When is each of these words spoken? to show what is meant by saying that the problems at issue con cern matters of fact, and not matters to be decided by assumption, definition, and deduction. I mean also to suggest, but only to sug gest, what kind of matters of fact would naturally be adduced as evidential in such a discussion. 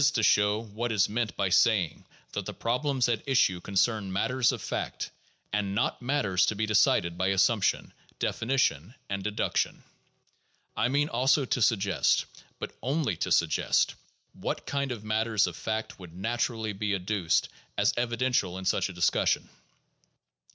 to 0.13 0.23
show 0.23 0.57
what 0.63 0.91
is 0.91 1.07
meant 1.07 1.37
by 1.37 1.47
saying 1.47 2.03
that 2.31 2.47
the 2.47 2.53
problems 2.55 3.07
at 3.07 3.21
issue 3.27 3.61
con 3.61 3.75
cern 3.75 4.07
matters 4.09 4.51
of 4.51 4.59
fact, 4.59 5.11
and 5.53 5.75
not 5.75 6.01
matters 6.01 6.47
to 6.47 6.55
be 6.55 6.65
decided 6.65 7.19
by 7.19 7.27
assumption, 7.27 7.93
definition, 8.17 8.95
and 9.11 9.21
deduction. 9.23 9.83
I 10.75 10.87
mean 10.87 11.07
also 11.07 11.45
to 11.45 11.61
suggest, 11.61 12.25
but 12.57 12.73
only 12.81 13.15
to 13.17 13.31
sug 13.31 13.49
gest, 13.49 13.93
what 14.33 14.65
kind 14.65 14.91
of 14.91 15.03
matters 15.03 15.45
of 15.45 15.55
fact 15.55 15.99
would 15.99 16.15
naturally 16.15 16.73
be 16.73 16.95
adduced 16.95 17.49
as 17.77 17.93
evidential 17.95 18.57
in 18.57 18.65
such 18.65 18.89
a 18.89 18.93
discussion. 18.93 19.49